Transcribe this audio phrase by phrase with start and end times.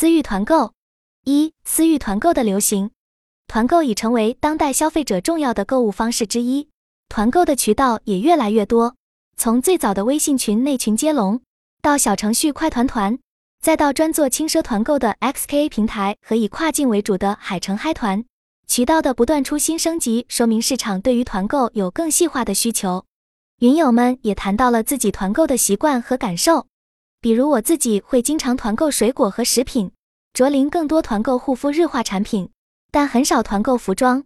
[0.00, 0.72] 私域团购
[1.26, 2.90] 一，私域团购的流行，
[3.46, 6.70] 团购已成为当代消费者重要的购物方式之一，
[7.10, 8.94] 团购的渠道也越来越多。
[9.36, 11.42] 从最早的微信群内群接龙，
[11.82, 13.18] 到小程序快团团，
[13.60, 18.24] 再到专做轻奢团购的 XKA 平台和以跨境为主的海城嗨团，
[18.66, 23.04] 渠道的不断出新升级，说明市场对于团购有更细化的需求。
[23.58, 26.68] 云友们也谈到了自己团购的习惯和感受。
[27.22, 29.92] 比如我自己会经常团购水果和食品，
[30.32, 32.48] 卓林更多团购护肤日化产品，
[32.90, 34.24] 但很少团购服装。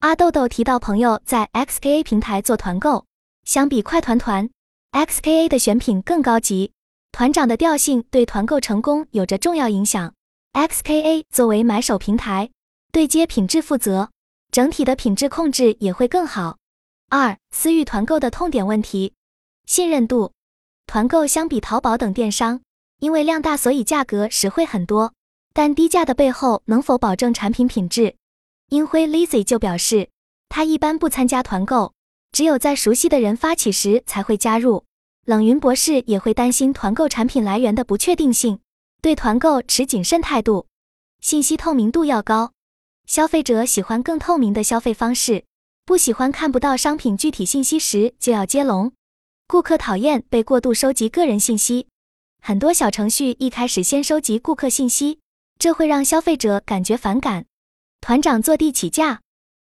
[0.00, 3.06] 阿豆豆提到朋友在 XKA 平台做团购，
[3.44, 4.50] 相比快团团
[4.90, 6.72] ，XKA 的选品更高级，
[7.12, 10.12] 团长的调性对团购成功有着重要影响。
[10.52, 12.50] XKA 作为买手平台，
[12.90, 14.10] 对接品质负责，
[14.50, 16.56] 整体的品质控制也会更好。
[17.08, 19.14] 二、私域团购的痛点问题，
[19.64, 20.32] 信任度。
[20.86, 22.60] 团购相比淘宝等电商，
[22.98, 25.14] 因为量大，所以价格实惠很多。
[25.54, 28.16] 但低价的背后能否保证产品品质？
[28.70, 30.08] 英辉 Lizzy 就表示，
[30.48, 31.92] 他一般不参加团购，
[32.32, 34.84] 只有在熟悉的人发起时才会加入。
[35.26, 38.58] 冷云博士也会担心团购产品来源的不确定性，
[39.00, 40.66] 对团购持谨慎态度。
[41.20, 42.52] 信息透明度要高，
[43.06, 45.44] 消费者喜欢更透明的消费方式，
[45.84, 48.92] 不喜欢看不到商品具体信息时就要接龙。
[49.52, 51.86] 顾客讨厌被过度收集个人信息，
[52.40, 55.20] 很多小程序一开始先收集顾客信息，
[55.58, 57.44] 这会让消费者感觉反感。
[58.00, 59.20] 团长坐地起价，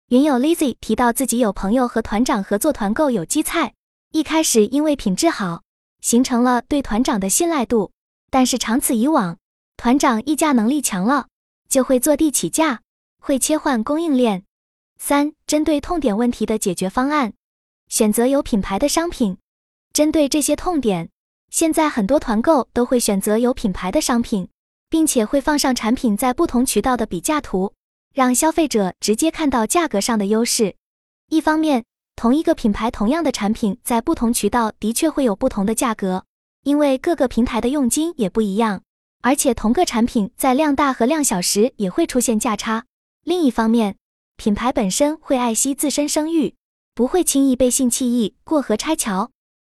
[0.09, 3.73] 云友 Lizzy 提到自己有朋友和团长合作团购有机菜，
[4.13, 5.63] 一开始因为品质好，
[6.03, 7.91] 形成了对团长的信赖度，
[8.29, 9.39] 但是长此以往，
[9.79, 11.29] 团长议价能力强了，
[11.71, 12.83] 就会坐地起价，
[13.23, 14.45] 会切换供应链。
[14.99, 17.33] 三、针对痛点问题的解决方案，
[17.89, 19.39] 选择有品牌的商品。
[19.99, 21.11] 针对这些痛点，
[21.51, 24.49] 现在很多团购都会选择有品牌的商品，
[24.89, 27.75] 并且会放上产品在不同渠道的比价图，
[28.15, 30.77] 让消费者直接看到价格上的优势。
[31.31, 36.25] 一方面，同一个品牌同样的产品在不同渠道的确会有不同的价格，
[36.63, 38.83] 因为各个平台的佣金也不一样，
[39.23, 42.85] 而且同个产品在量大和量小时也会出现价差。
[43.25, 43.97] 另一方面，
[44.37, 46.55] 品牌本身会爱惜自身声誉，
[46.95, 49.33] 不会轻易被性弃义、过河拆桥。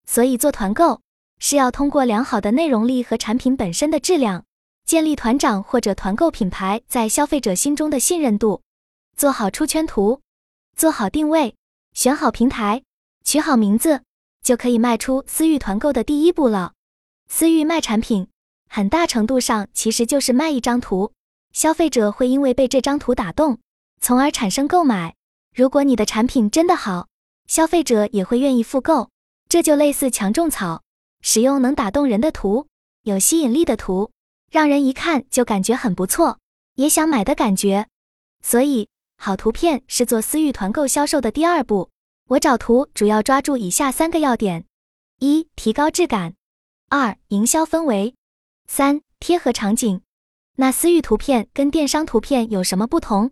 [0.10, 1.02] 所以做团购
[1.38, 4.44] 是要通过良好的内容力和产品本身的质量，
[4.84, 8.64] 建立团长或者团购品牌在消费者心中的信任度，
[9.16, 10.22] 做好出圈图，
[10.76, 11.54] 做好定位，
[11.94, 12.82] 选好平台，
[13.24, 14.02] 取好名字，
[14.42, 16.74] 就可以迈出私域团购的第一步了。
[17.28, 18.30] 私域卖产品，
[18.68, 21.14] 很大程度上其实就是卖一张图，
[21.54, 23.60] 消费者会因为被这张图打动，
[24.02, 25.14] 从而产生购买。
[25.56, 27.08] 如果你的产品真的好，
[27.46, 29.12] 消费者也会愿意复购。
[29.50, 30.84] 这就类似强种草，
[31.22, 32.68] 使用能打动人的图，
[33.02, 34.12] 有吸引力的图，
[34.52, 36.38] 让人一看就感觉很不错，
[36.76, 37.88] 也想买的感觉。
[38.44, 38.88] 所以，
[39.18, 41.90] 好图片是做私域团购销售的第二步。
[42.28, 44.66] 我找图主要抓住以下三个要点：
[45.18, 46.34] 一、提高质感；
[46.90, 48.14] 二、营销氛围；
[48.68, 50.00] 三、贴合场景。
[50.58, 53.32] 那私域图片跟电商图片有什么不同？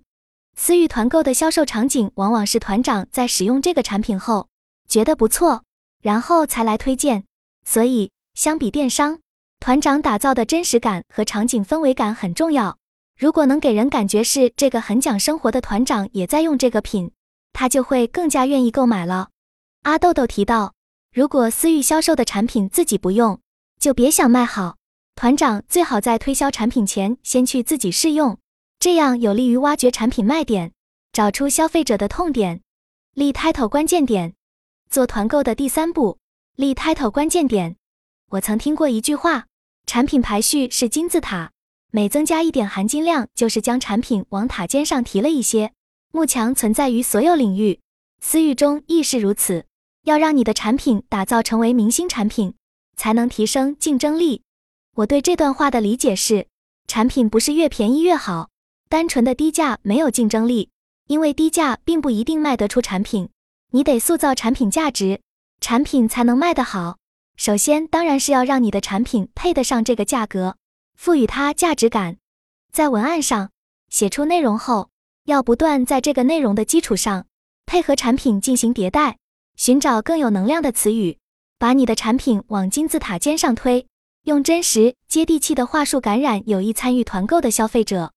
[0.55, 4.49] 私域团购的销售场景往往是团长在使用这个产品后
[4.88, 5.63] 觉得不错。
[6.07, 7.25] 然后才来推荐，
[7.66, 9.19] 所以相比电商，
[9.59, 12.78] 团长打造的真实感和场景氛围感很重要。
[13.19, 17.12] 如果能给人感觉是这个很讲生活的团长也在用这个品，
[17.51, 19.31] 他就会更加愿意购买了。
[19.81, 20.75] 阿豆豆提到，
[21.13, 23.41] 如果私域销售的产品自己不用，
[23.78, 24.78] 就别想卖好。
[25.13, 28.38] 团长最好在推销产品前先去自己试用，
[28.79, 30.72] 这样有利于挖掘产品卖点，
[31.12, 32.62] 找出消费者的痛点，
[33.13, 34.37] 立 title 关键点。
[34.90, 36.18] 做团购的第三步，
[36.56, 37.75] 立 title 关键点。
[38.31, 39.46] 我曾听过一句话，
[39.86, 41.52] 产品排序是金字塔，
[41.92, 45.74] 每增加一点含金量，就是将产品往塔尖上提了一些。
[46.12, 47.80] 幕墙存在于所有领域，
[48.22, 49.66] 私域中亦是如此。
[50.03, 52.53] 要让你的产品打造成为明星产品，
[52.96, 54.42] 才能提升竞争力。
[54.96, 56.47] 我对这段话的理解是，
[56.88, 58.50] 产品不是越便宜越好，
[58.88, 60.70] 单纯的低价没有竞争力，
[61.08, 63.29] 因为低价并不一定卖得出产品。
[63.72, 65.19] 你得塑造产品价值，
[65.59, 66.97] 产品才能卖得好。
[67.35, 70.55] 首先，当然是要让你的产品配得上这个价格，
[70.96, 72.17] 赋予它价值感。
[72.72, 73.52] 在文案上
[73.90, 74.90] 写出内容后，
[75.25, 77.25] 要不断在这个内容的基础上，
[77.66, 79.17] 配合产品进行迭代，
[79.58, 81.17] 寻找更有能量的词语，
[81.59, 83.85] 把你的产品往金字塔尖上推。
[84.23, 88.13] 用真实接地气的话术感染有意参与团购的消费者。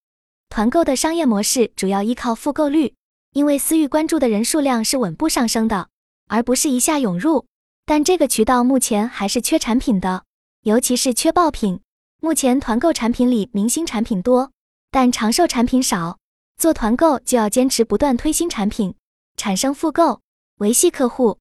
[0.49, 2.94] 团购的商业模式主要依靠复购率。
[3.32, 5.88] 因为私域关注的人数量是稳步上升的，
[6.27, 7.47] 而不是一下涌入。
[7.87, 10.25] 但这个渠道目前还是缺产品的，
[10.62, 11.81] 尤其是缺爆品。
[12.21, 14.53] 目前团购产品里明星产品多，
[14.91, 16.19] 但长寿产品少。
[16.59, 18.94] 做团购就要坚持不断推新产品，
[19.37, 20.21] 产生复购，
[20.59, 21.38] 维系客户，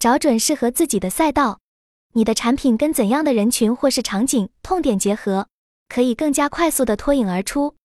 [0.00, 1.60] 找准适合自己的赛道。
[2.14, 5.46] 你的产品跟怎样的人群或是场景痛点结合，
[5.88, 7.76] 可以更加快速的脱颖而出。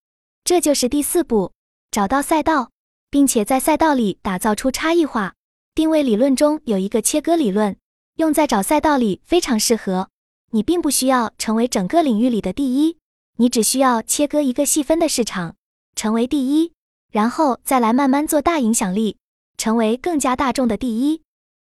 [0.43, 1.51] 这就是第四步，
[1.91, 2.71] 找到赛道，
[3.11, 5.35] 并且在赛道里打造出差异化。
[5.75, 7.77] 定位理论中有一个切割理论，
[8.15, 10.09] 用在找赛道里非常适合。
[10.51, 12.97] 你并不需要成为整个领域里的第一，
[13.37, 15.55] 你只需要切割一个细分的市场，
[15.95, 16.73] 成为第一，
[17.09, 19.17] 然后再来慢慢做大影响力，
[19.57, 21.21] 成为更加大众的第一。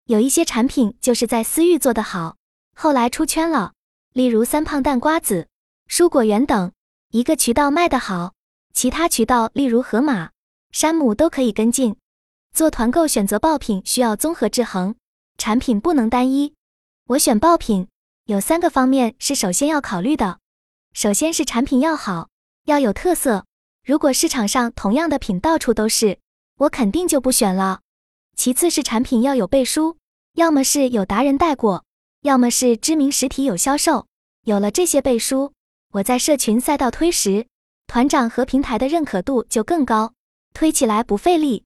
[0.05, 2.37] 有一些产品就是在私域做得好，
[2.77, 3.73] 后来出圈了，
[4.13, 5.49] 例如三胖蛋瓜子、
[5.89, 6.73] 蔬果园等，
[7.11, 8.35] 一个渠道卖得好，
[8.75, 10.33] 其他渠道例如盒马、
[10.75, 11.95] 山姆都可以跟进。
[12.53, 14.97] 做团购选择爆品需要综合制衡，
[15.39, 16.53] 产品不能单一。
[17.07, 17.87] 我选爆品。
[18.25, 20.41] 有三个方面是首先要考虑的，
[20.93, 22.29] 首先是产品要好，
[22.65, 23.45] 要有特色。
[23.85, 26.19] 如果市场上同样的品到处都是，
[26.57, 27.83] 我肯定就不选了。
[28.35, 29.99] 其次是产品要有背书，
[30.33, 31.85] 要么是有达人带过，
[32.23, 34.07] 要么是知名实体有销售。
[34.45, 35.53] 有了这些背书，
[35.93, 37.47] 我在社群赛道推时，
[37.87, 40.14] 团长和平台的认可度就更高，
[40.55, 41.65] 推起来不费力。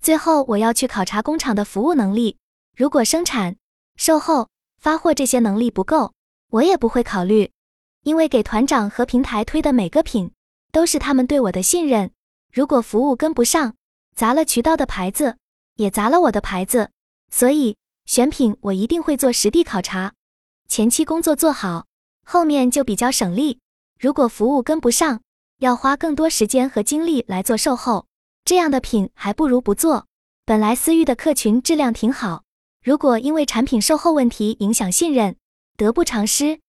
[0.00, 2.36] 最后我要去考察工厂的服务能力，
[2.76, 3.56] 如果生产、
[3.96, 4.48] 售后。
[4.78, 6.12] 发货这些能力不够，
[6.50, 7.50] 我也不会考虑，
[8.02, 10.30] 因为给团长和平台推的每个品
[10.70, 12.12] 都是他们对我的信任。
[12.52, 13.74] 如果服务跟不上，
[14.14, 15.38] 砸了渠道的牌子，
[15.74, 16.90] 也砸了我的牌子。
[17.32, 20.12] 所以选品我一定会做实地考察，
[20.68, 21.86] 前期工作做好，
[22.24, 23.58] 后面就比较省力。
[23.98, 25.20] 如果服务跟不上，
[25.58, 28.06] 要花更多时间和精力来做售后，
[28.46, 30.06] 这样的品还不如不做。
[30.44, 32.44] 本来私域的客群质量挺好。
[32.84, 35.34] 如果因为产品售后问题影响信任，
[35.76, 36.60] 得不偿失。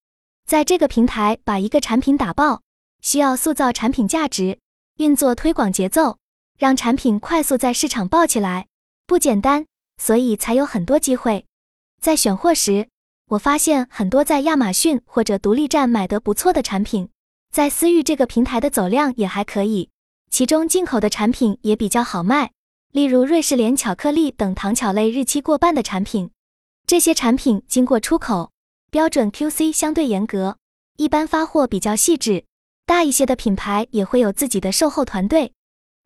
[0.48, 2.64] 在这个平台把一个产品打爆，
[3.02, 4.58] 需要塑造产品价值，
[4.96, 6.18] 运作推广节奏，
[6.58, 8.66] 让产品快速在市场爆起来，
[9.06, 9.68] 不简单。
[10.02, 11.46] 所以才有很多机会。
[12.02, 12.90] 在选货时，
[13.30, 17.10] 我发现很多在亚马逊或者独立站买的不错的产品，
[17.52, 19.92] 在私域这个平台的走量也还可以，
[20.38, 22.52] 其中进口的产品也比较好卖。
[22.92, 26.30] 例如瑞士莲巧克力等糖巧类日期过半的产品，
[26.86, 28.52] 这些产品经过出口，
[28.92, 30.60] 标准 QC 相对严格，
[30.98, 32.46] 一般发货比较细致。
[32.86, 35.54] 大一些的品牌也会有自己的售后团队，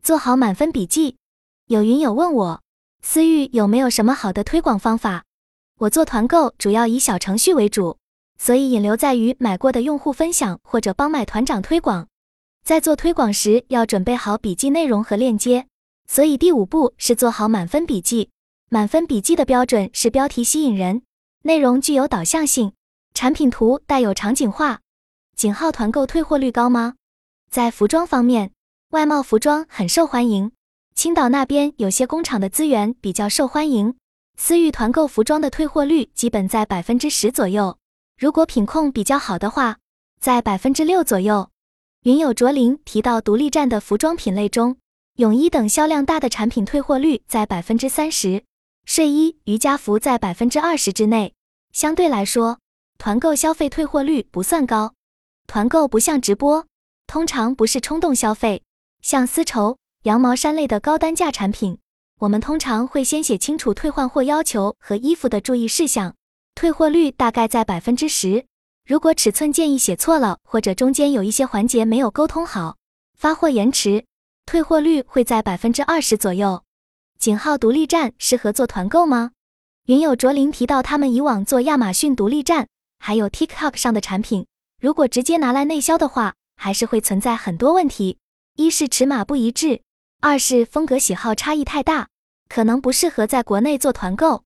[0.02, 1.18] 做好满分笔记。
[1.66, 2.62] 有云友问我，
[3.02, 5.24] 私域有没有什么好的推广方法？
[5.80, 7.98] 我做团购主要以小程序为主，
[8.38, 12.08] 所以引流在于买过的用户分享或者帮买团长推广。
[12.64, 15.66] 在做推广时，要准备好笔记内容和链接。
[16.06, 18.30] 所以第五步是做好满分笔记。
[18.68, 21.02] 满分笔记的标准是标题吸引人，
[21.42, 22.72] 内容具有导向性，
[23.14, 24.80] 产品图带有场景化。
[25.36, 26.94] 井号团购退货率高吗？
[27.50, 28.52] 在服装方面，
[28.90, 30.52] 外贸服装很受欢迎。
[30.94, 33.96] 青岛那边有些工厂的资源比较受欢迎，
[34.36, 37.76] 私域团购服装的退货率基本在百分之十左右。
[38.18, 39.78] 如果品控比较好的话，
[40.20, 41.50] 在百分之六左右。
[42.04, 44.76] 云友卓林提到独立站的服装品类中。
[45.18, 48.42] 泳衣等销量大的产品退货率在百分之三十，
[48.84, 51.32] 睡衣、瑜伽服在百分之二十之内。
[51.70, 52.58] 相对来说，
[52.98, 54.94] 团购消费退货率不算高。
[55.46, 56.66] 团购不像直播，
[57.06, 58.64] 通常不是冲动消费。
[59.00, 61.78] 像丝绸、羊毛衫类的高单价产品，
[62.18, 66.16] 我们通常会先写清楚退换货要求和衣服的注意事项，
[66.56, 68.46] 退货率大概在百分之十。
[68.84, 72.76] 如果尺寸建议写错了，或者中间有一些环节没有沟通好，
[73.16, 74.06] 发货延迟。
[74.44, 76.64] 退货率会在百分之二十左右。
[77.16, 79.30] 井号独立站适合做团购吗？
[79.86, 82.66] 云友卓林提到，他们以往做亚马逊独立站，
[82.98, 84.46] 还有 TikTok 上的产品，
[84.80, 88.18] 如果直接拿来内销的话，还是会存在很多问题。
[88.56, 89.82] 一是尺码不一致，
[90.20, 92.08] 二是风格喜好差异太大，
[92.48, 94.42] 可能不适合在国内做团购。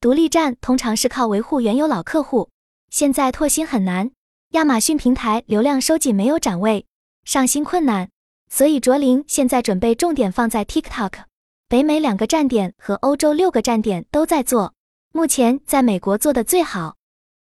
[0.00, 2.48] 独立站通常是靠维护原有老客户，
[2.94, 4.12] 现在拓新很难。
[4.50, 6.86] 亚马逊平台流量收紧，没有展位，
[7.24, 8.08] 上新困难。
[8.48, 11.24] 所以卓林现在准备重点放在 TikTok，
[11.68, 14.74] 北美两个站点和欧洲六个站点都在做，
[15.10, 16.94] 目前在美国做的最好。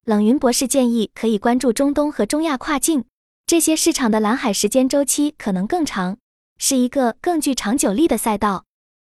[0.04, 3.06] 冷云博士建议可以关注中东和中亚跨境
[3.44, 6.16] 这些市场的蓝海时间周期可能更长，
[6.58, 8.66] 是一个更具长久力的赛道。